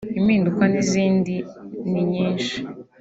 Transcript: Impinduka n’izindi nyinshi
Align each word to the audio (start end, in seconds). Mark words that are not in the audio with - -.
Impinduka 0.19 0.63
n’izindi 0.71 1.35
nyinshi 2.11 2.55